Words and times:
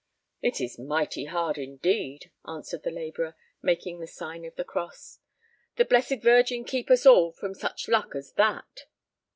"It 0.41 0.59
is 0.59 0.79
mighty 0.79 1.25
hard, 1.25 1.59
indeed!" 1.59 2.31
answered 2.47 2.81
the 2.81 2.89
labourer, 2.89 3.35
making 3.61 3.99
the 3.99 4.07
sign 4.07 4.45
of 4.45 4.55
the 4.55 4.63
cross. 4.63 5.19
"The 5.75 5.85
Blessed 5.85 6.23
Virgin 6.23 6.63
keep 6.65 6.89
us 6.89 7.05
all 7.05 7.31
from 7.31 7.53
such 7.53 7.87
luck 7.87 8.15
as 8.15 8.33
that!" 8.33 8.87